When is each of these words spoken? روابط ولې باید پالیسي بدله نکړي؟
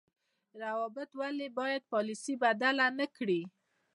روابط 0.63 1.09
ولې 1.19 1.47
باید 1.59 1.89
پالیسي 1.93 2.33
بدله 2.43 2.87
نکړي؟ 2.99 3.41